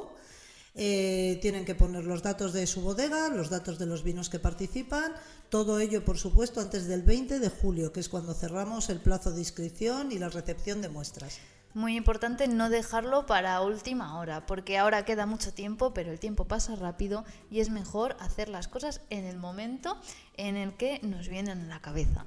Eh, 0.73 1.37
tienen 1.39 1.63
que 1.63 1.75
poner 1.75 2.05
los 2.05 2.23
datos 2.23 2.53
de 2.53 2.65
su 2.65 2.81
bodega, 2.81 3.29
los 3.29 3.51
datos 3.51 3.77
de 3.77 3.85
los 3.85 4.03
vinos 4.03 4.29
que 4.29 4.39
participan, 4.39 5.13
todo 5.49 5.79
ello, 5.79 6.03
por 6.03 6.17
supuesto, 6.17 6.61
antes 6.61 6.87
del 6.87 7.03
20 7.03 7.39
de 7.39 7.49
julio, 7.49 7.93
que 7.93 7.99
es 7.99 8.09
cuando 8.09 8.33
cerramos 8.33 8.89
el 8.89 8.99
plazo 8.99 9.31
de 9.31 9.41
inscripción 9.41 10.11
y 10.11 10.17
la 10.17 10.29
recepción 10.29 10.81
de 10.81 10.89
muestras. 10.89 11.37
Muy 11.73 11.95
importante 11.95 12.47
no 12.47 12.69
dejarlo 12.69 13.25
para 13.25 13.61
última 13.61 14.19
hora, 14.19 14.45
porque 14.45 14.77
ahora 14.77 15.05
queda 15.05 15.25
mucho 15.25 15.53
tiempo, 15.53 15.93
pero 15.93 16.11
el 16.11 16.19
tiempo 16.19 16.45
pasa 16.45 16.75
rápido 16.75 17.23
y 17.49 17.61
es 17.61 17.69
mejor 17.69 18.17
hacer 18.19 18.49
las 18.49 18.67
cosas 18.67 19.01
en 19.09 19.25
el 19.25 19.37
momento 19.37 19.97
en 20.35 20.57
el 20.57 20.73
que 20.73 20.99
nos 21.03 21.29
vienen 21.29 21.61
a 21.61 21.67
la 21.67 21.81
cabeza. 21.81 22.25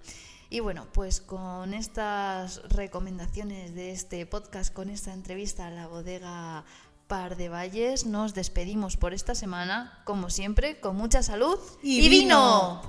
Y 0.48 0.60
bueno, 0.60 0.86
pues 0.92 1.20
con 1.20 1.74
estas 1.74 2.62
recomendaciones 2.68 3.74
de 3.74 3.90
este 3.90 4.24
podcast, 4.24 4.72
con 4.72 4.88
esta 4.88 5.12
entrevista 5.12 5.66
a 5.66 5.70
la 5.70 5.88
bodega 5.88 6.64
Par 7.06 7.36
de 7.36 7.48
Valles, 7.48 8.06
nos 8.06 8.34
despedimos 8.34 8.96
por 8.96 9.12
esta 9.12 9.34
semana, 9.34 10.00
como 10.04 10.30
siempre, 10.30 10.80
con 10.80 10.96
mucha 10.96 11.22
salud 11.22 11.58
y, 11.82 12.08
vino. 12.08 12.80